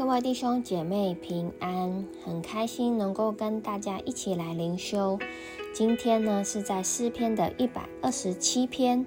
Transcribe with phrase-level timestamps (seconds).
[0.00, 5.18] 各位弟兄姐妹平安，很开心能够跟大家一起来灵修。
[5.74, 9.04] 今天呢是在诗篇的一百二十七篇，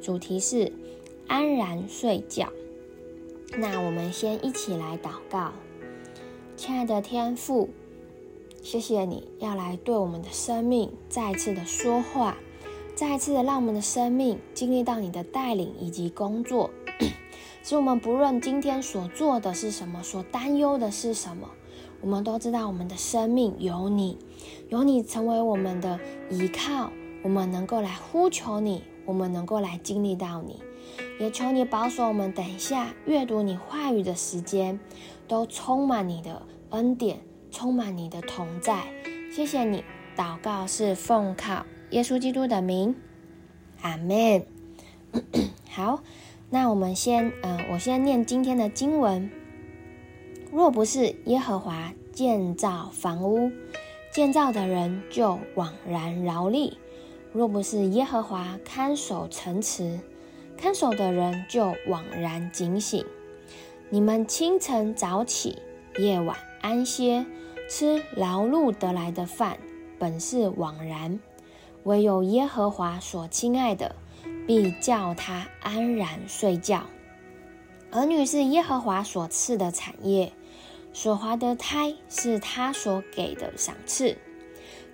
[0.00, 0.72] 主题是
[1.26, 2.48] 安然睡觉。
[3.58, 5.50] 那我们先一起来祷告，
[6.56, 7.68] 亲爱的天父，
[8.62, 12.36] 谢谢你要来对我们的生命再一次的说话，
[12.94, 16.70] 再一次的让我们的生命经历到你的带领以及工作。
[17.68, 21.50] 使我们不论今天所做的是什么，所担忧的是什么，
[22.00, 24.16] 我们都知道我们的生命有你，
[24.68, 25.98] 有你成为我们的
[26.30, 26.92] 依靠，
[27.24, 30.62] 我们能够来呼求你，我们能够来经历到你，
[31.18, 32.32] 也求你保守我们。
[32.32, 34.78] 等一下阅读你话语的时间，
[35.26, 37.18] 都充满你的恩典，
[37.50, 38.84] 充满你的同在。
[39.34, 39.82] 谢谢你，
[40.16, 42.94] 祷告是奉靠耶稣基督的名，
[43.82, 44.46] 阿门。
[45.68, 45.98] 好。
[46.48, 49.28] 那我们先，呃，我先念今天的经文。
[50.52, 53.50] 若不是耶和华建造房屋，
[54.12, 56.78] 建造的人就枉然劳力；
[57.32, 59.98] 若不是耶和华看守城池，
[60.56, 63.04] 看守的人就枉然警醒。
[63.90, 65.58] 你们清晨早起，
[65.98, 67.26] 夜晚安歇，
[67.68, 69.58] 吃劳碌得来的饭，
[69.98, 71.18] 本是枉然；
[71.82, 73.96] 唯有耶和华所亲爱的。
[74.46, 76.86] 必叫他安然睡觉。
[77.90, 80.32] 儿女是耶和华所赐的产业，
[80.92, 84.16] 所怀的胎是他所给的赏赐。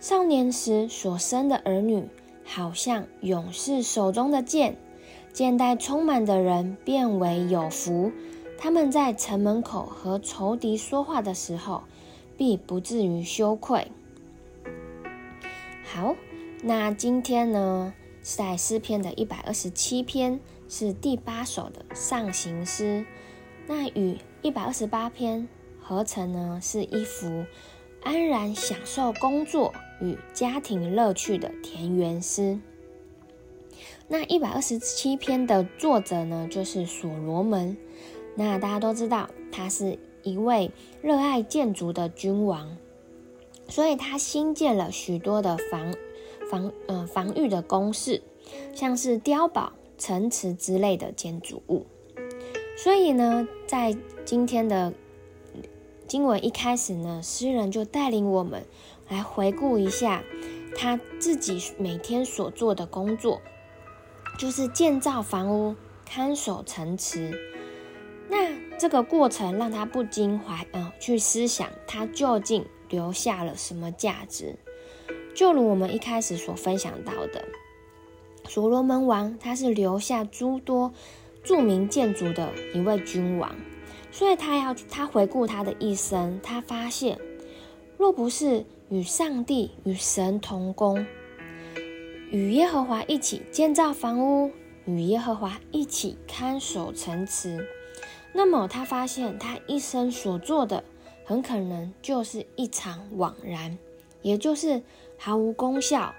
[0.00, 2.08] 少年时所生的儿女，
[2.44, 4.76] 好像勇士手中的箭，
[5.32, 8.10] 箭袋充满的人变为有福。
[8.58, 11.82] 他们在城门口和仇敌说话的时候，
[12.36, 13.90] 必不至于羞愧。
[15.84, 16.14] 好，
[16.62, 17.92] 那今天呢？
[18.22, 23.04] 在诗篇的一百二十七篇，是第八首的上行诗。
[23.66, 25.48] 那与一百二十八篇
[25.80, 27.44] 合成呢，是一幅
[28.02, 32.58] 安然享受工作与家庭乐趣的田园诗。
[34.06, 37.76] 那一百二十七篇的作者呢，就是所罗门。
[38.36, 40.70] 那大家都知道，他是一位
[41.02, 42.76] 热爱建筑的君王，
[43.68, 45.92] 所以他新建了许多的房。
[46.52, 48.20] 防呃防御的工事，
[48.74, 51.86] 像是碉堡、城池之类的建筑物。
[52.76, 53.96] 所以呢，在
[54.26, 54.92] 今天的
[56.06, 58.66] 经文一开始呢，诗人就带领我们
[59.08, 60.22] 来回顾一下
[60.76, 63.40] 他自己每天所做的工作，
[64.38, 65.74] 就是建造房屋、
[66.04, 67.32] 看守城池。
[68.28, 74.54] 那这个过程让他不禁怀呃去思想，他究竟留下了什么价值？
[75.34, 77.44] 就如我们一开始所分享到的，
[78.48, 80.92] 所罗门王他是留下诸多
[81.42, 83.54] 著名建筑的一位君王，
[84.10, 87.18] 所以他要他回顾他的一生，他发现
[87.96, 91.06] 若不是与上帝与神同工，
[92.30, 94.50] 与耶和华一起建造房屋，
[94.84, 97.66] 与耶和华一起看守城池，
[98.32, 100.84] 那么他发现他一生所做的
[101.24, 103.78] 很可能就是一场枉然，
[104.22, 104.82] 也就是。
[105.24, 106.12] 毫无功效，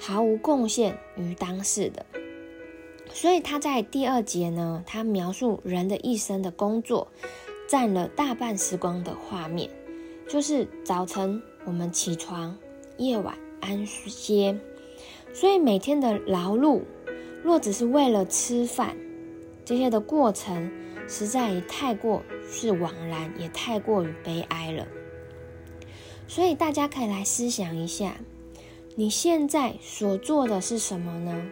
[0.00, 2.06] 毫无贡献于当世的。
[3.12, 7.08] 所以他在第二节呢，他描述人的一生的工作，
[7.68, 9.68] 占了大半时光的画面，
[10.26, 12.56] 就是早晨我们起床，
[12.96, 14.58] 夜晚安歇。
[15.34, 16.80] 所以每天的劳碌，
[17.42, 18.96] 若只是为了吃饭，
[19.66, 20.72] 这些的过程，
[21.06, 24.86] 实在太过是枉然，也太过于悲哀了。
[26.26, 28.16] 所以大家可以来思想一下，
[28.96, 31.46] 你现在所做的是什么呢？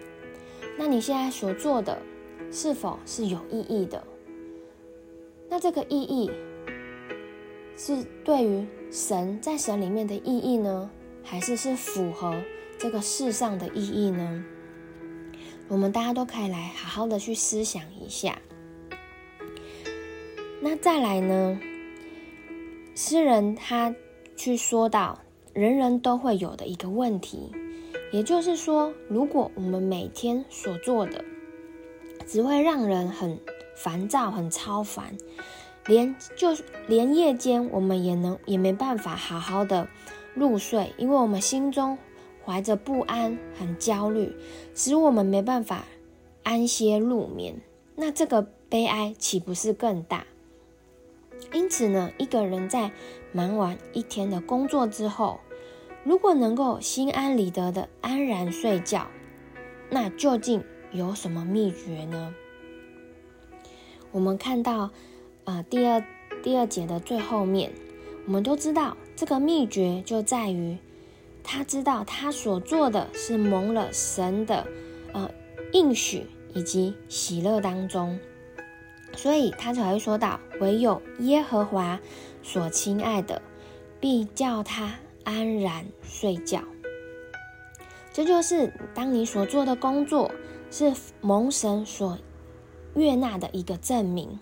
[0.78, 2.00] 那你现在所做的
[2.50, 4.02] 是否是有意义的？
[5.48, 6.30] 那这个意义
[7.76, 10.90] 是对于神在神里面的意义呢，
[11.22, 12.34] 还是是符合
[12.78, 14.44] 这个世上的意义呢？
[15.68, 18.40] 我们大家都可以来好好的去思想一下。
[20.60, 21.60] 那再来呢，
[22.96, 23.94] 诗人他。
[24.36, 25.18] 去说到
[25.52, 27.52] 人人都会有的一个问题，
[28.12, 31.24] 也就是说，如果我们每天所做的
[32.26, 33.38] 只会让人很
[33.76, 35.16] 烦躁、很超烦，
[35.86, 36.48] 连就
[36.86, 39.88] 连夜间我们也能也没办法好好的
[40.34, 41.98] 入睡，因为我们心中
[42.44, 44.34] 怀着不安、很焦虑，
[44.74, 45.84] 使我们没办法
[46.42, 47.60] 安歇入眠。
[47.94, 50.26] 那这个悲哀岂不是更大？
[51.52, 52.90] 因此呢，一个人在
[53.32, 55.40] 忙完一天的工作之后，
[56.04, 59.06] 如果能够心安理得的安然睡觉，
[59.90, 60.62] 那究竟
[60.92, 62.34] 有什么秘诀呢？
[64.10, 64.90] 我们看到，
[65.44, 66.04] 呃，第二
[66.42, 67.72] 第二节的最后面，
[68.26, 70.76] 我们都知道这个秘诀就在于
[71.42, 74.66] 他知道他所做的是蒙了神的
[75.12, 75.30] 呃
[75.72, 78.18] 应许以及喜乐当中，
[79.14, 82.00] 所以他才会说到：唯有耶和华
[82.42, 83.40] 所亲爱的，
[84.00, 84.94] 必叫他
[85.24, 86.62] 安然睡觉。
[88.12, 90.30] 这就是当你所做的工作
[90.70, 92.18] 是蒙神所
[92.94, 94.38] 悦纳的一个证明。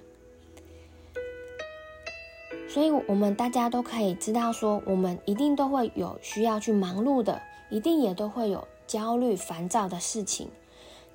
[2.69, 10.49] 所以，我们大家都可以知道，说我们一定都会有需要去忙碌的，一定也都会有焦虑、烦躁的事情。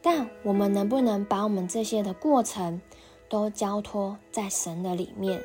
[0.01, 2.81] 但我们能不能把我们这些的过程
[3.29, 5.41] 都交托在神的里面，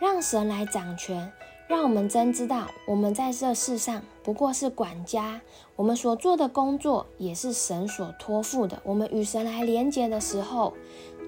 [0.00, 1.32] 让神来掌权？
[1.68, 5.42] 让我们真知道，我们在这世上不过是管家，
[5.76, 8.80] 我们所做的工作也是神所托付的。
[8.84, 10.72] 我们与神来连接的时候，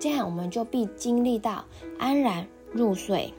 [0.00, 1.67] 这样我们就必经历到
[1.99, 3.35] 安然入睡。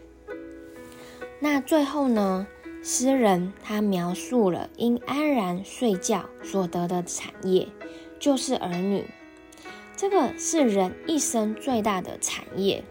[1.40, 2.46] 那最后呢，
[2.84, 7.68] 诗人他描述了因安然睡觉所得的产业，
[8.20, 9.04] 就是儿女。
[10.02, 12.84] 这个是人一生最大的产业，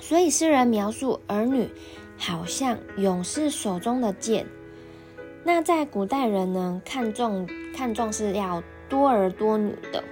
[0.00, 1.68] 所以诗人描述儿女。
[2.16, 4.46] 好像勇士手中的剑。
[5.42, 10.04] 那在古代人呢，看重看重是要多儿多女的，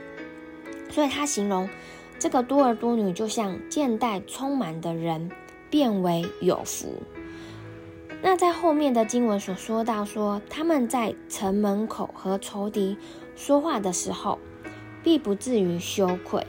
[0.90, 1.70] 所以他形容
[2.18, 5.30] 这个多儿多女就像箭袋充满的人，
[5.70, 7.00] 变为有福。
[8.20, 12.98] 那在后面的经文所说到说，他们在城门口和仇敌
[13.36, 14.40] 说话的时候，
[15.02, 16.46] 必不至于羞愧。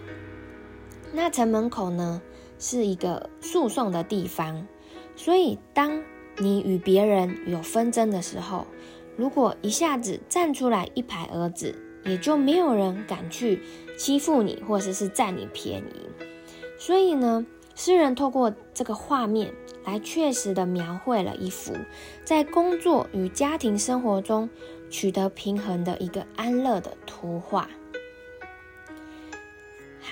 [1.14, 2.22] 那城门口呢，
[2.58, 4.68] 是一个诉讼的地方。
[5.16, 6.02] 所以，当
[6.38, 8.66] 你与别人有纷争的时候，
[9.18, 11.76] 如果一下子站出来一排儿子，
[12.06, 13.62] 也就没有人敢去
[13.98, 16.10] 欺负你，或者是占你便宜。
[16.80, 17.46] 所以呢，
[17.76, 19.54] 诗人透过这个画面
[19.86, 21.74] 来确实的描绘了一幅
[22.24, 24.50] 在工作与家庭生活中
[24.90, 27.70] 取得平衡的一个安乐的图画。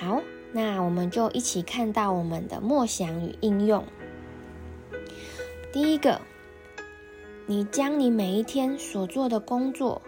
[0.00, 3.84] 好，那我们就一起看到我们的默想与应用。
[5.74, 6.22] 第一个，
[7.44, 10.00] 你将你每一天所做的工作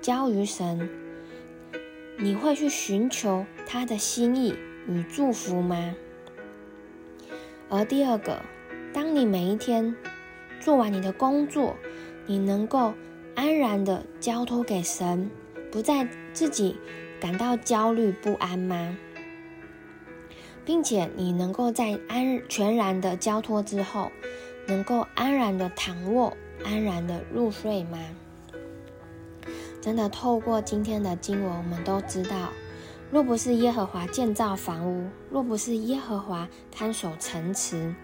[0.00, 0.88] 交于神，
[2.16, 4.54] 你会去寻求他的心意
[4.88, 5.94] 与祝福吗？
[7.68, 8.40] 而第二个，
[8.94, 9.94] 当你每一天
[10.60, 11.76] 做完你的工作，
[12.24, 12.94] 你能够
[13.34, 15.30] 安然的交托给神，
[15.70, 16.78] 不再自己
[17.20, 18.96] 感到焦虑不安吗？
[20.66, 24.10] 并且你能够在安全然的交托之后，
[24.66, 27.98] 能够安然的躺卧，安然的入睡吗？
[29.80, 32.48] 真的，透过今天的经文，我们都知道，
[33.12, 37.94] 若不是耶和华建造房屋，若不是耶和华看守城池，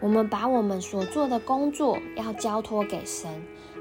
[0.00, 3.30] 我们把我们所做的工作要交托给神，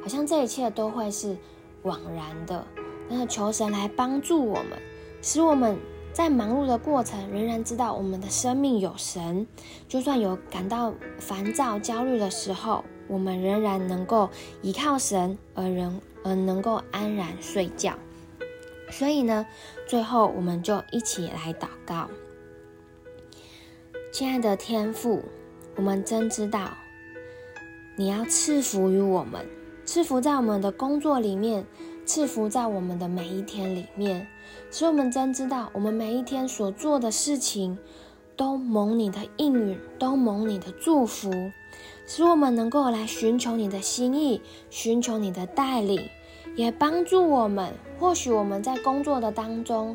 [0.04, 1.36] 好像这一切都会是
[1.82, 2.64] 枉然的。
[3.10, 4.78] 那求神来帮助我们，
[5.24, 5.76] 使我们。
[6.18, 9.46] 在忙碌的过程，仍然知道我们的生命有神。
[9.88, 14.28] 就算有感到烦躁、焦虑的时候，我们仍然能够
[14.64, 17.94] 依靠神，而人而能够安然睡觉。
[18.90, 19.46] 所以呢，
[19.86, 22.10] 最后我们就一起来祷告。
[24.12, 25.24] 亲爱的天父，
[25.76, 26.72] 我们真知道
[27.96, 29.46] 你要赐福于我们，
[29.86, 31.64] 赐福在我们的工作里面。
[32.08, 34.26] 赐福在我们的每一天里面，
[34.72, 37.78] 使我们真知道，我们每一天所做的事情
[38.38, 41.52] 都蒙你的应允，都蒙你的祝福，
[42.08, 46.10] 使我们能够来寻求你的心意，寻求你的带领，
[46.56, 47.74] 也帮助我们。
[48.00, 49.94] 或许我们在工作的当中，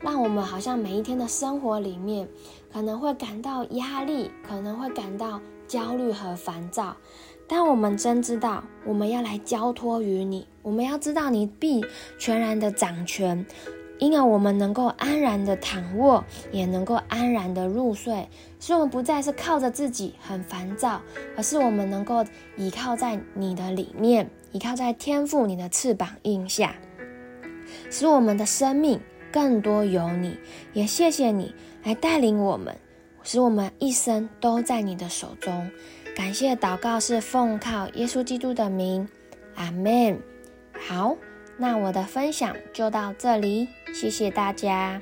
[0.00, 2.28] 让我们好像每一天的生活里面，
[2.72, 6.96] 可能会感到压力，可能会感到焦虑和烦躁。
[7.48, 10.46] 但我们真知道，我们要来交托于你。
[10.62, 11.84] 我们要知道，你必
[12.18, 13.44] 全然的掌权，
[13.98, 18.28] 因而我们能够安然的躺卧，也能够安然的入睡。
[18.60, 21.02] 使我们不再是靠着自己很烦躁，
[21.36, 22.24] 而是我们能够
[22.56, 26.76] 依靠在你的里面，依靠在天父你的翅膀印下，
[27.90, 29.00] 使我们的生命
[29.32, 30.38] 更多有你。
[30.72, 32.76] 也谢谢你来带领我们，
[33.24, 35.68] 使我们一生都在你的手中。
[36.14, 39.08] 感谢祷告是奉靠耶稣基督的名，
[39.54, 40.18] 阿门。
[40.72, 41.16] 好，
[41.56, 45.00] 那我的分享就到这里，谢谢大家。